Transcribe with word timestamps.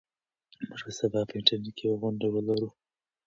موږ 0.67 0.81
به 0.85 0.91
سبا 0.99 1.21
په 1.27 1.33
انټرنيټ 1.39 1.73
کې 1.77 1.83
یوه 1.85 1.99
غونډه 2.01 2.27
ولرو. 2.31 2.69